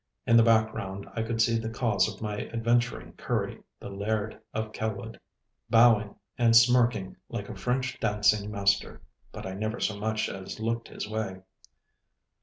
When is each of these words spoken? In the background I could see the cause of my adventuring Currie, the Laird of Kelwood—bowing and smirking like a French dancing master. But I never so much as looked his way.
In 0.25 0.35
the 0.35 0.41
background 0.41 1.07
I 1.15 1.21
could 1.21 1.39
see 1.43 1.59
the 1.59 1.69
cause 1.69 2.11
of 2.11 2.23
my 2.23 2.47
adventuring 2.47 3.13
Currie, 3.17 3.61
the 3.79 3.89
Laird 3.89 4.41
of 4.51 4.71
Kelwood—bowing 4.71 6.15
and 6.39 6.55
smirking 6.55 7.17
like 7.29 7.49
a 7.49 7.55
French 7.55 7.99
dancing 7.99 8.49
master. 8.49 9.03
But 9.31 9.45
I 9.45 9.53
never 9.53 9.79
so 9.79 9.95
much 9.99 10.27
as 10.27 10.59
looked 10.59 10.87
his 10.87 11.07
way. 11.07 11.43